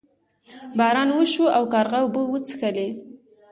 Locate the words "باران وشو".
0.77-1.45